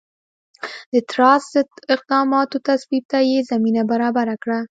[0.93, 4.59] د ټراست ضد اقداماتو تصویب ته یې زمینه برابره کړه.